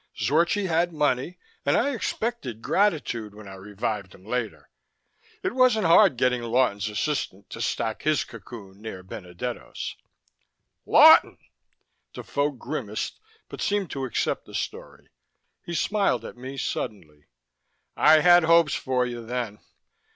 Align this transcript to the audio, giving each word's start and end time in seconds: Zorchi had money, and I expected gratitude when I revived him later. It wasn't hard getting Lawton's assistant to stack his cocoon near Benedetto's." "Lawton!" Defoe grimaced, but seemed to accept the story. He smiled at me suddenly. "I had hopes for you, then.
Zorchi 0.19 0.65
had 0.65 0.91
money, 0.91 1.37
and 1.63 1.77
I 1.77 1.93
expected 1.93 2.63
gratitude 2.63 3.35
when 3.35 3.47
I 3.47 3.53
revived 3.53 4.15
him 4.15 4.25
later. 4.25 4.67
It 5.43 5.53
wasn't 5.53 5.85
hard 5.85 6.17
getting 6.17 6.41
Lawton's 6.41 6.89
assistant 6.89 7.51
to 7.51 7.61
stack 7.61 8.01
his 8.01 8.23
cocoon 8.23 8.81
near 8.81 9.03
Benedetto's." 9.03 9.95
"Lawton!" 10.87 11.37
Defoe 12.13 12.49
grimaced, 12.49 13.19
but 13.47 13.61
seemed 13.61 13.91
to 13.91 14.05
accept 14.05 14.45
the 14.45 14.55
story. 14.55 15.09
He 15.67 15.75
smiled 15.75 16.25
at 16.25 16.35
me 16.35 16.57
suddenly. 16.57 17.27
"I 17.95 18.21
had 18.21 18.41
hopes 18.45 18.73
for 18.73 19.05
you, 19.05 19.23
then. 19.23 19.59